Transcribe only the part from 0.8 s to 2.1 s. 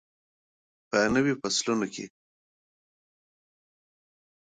په نویو فصلونو کې.